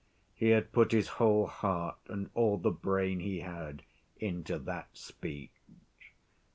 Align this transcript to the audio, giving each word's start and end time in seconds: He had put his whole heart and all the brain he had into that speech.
He 0.33 0.49
had 0.49 0.71
put 0.71 0.93
his 0.93 1.07
whole 1.21 1.45
heart 1.45 1.97
and 2.07 2.31
all 2.33 2.57
the 2.57 2.71
brain 2.71 3.19
he 3.19 3.41
had 3.41 3.83
into 4.19 4.57
that 4.57 4.97
speech. 4.97 5.51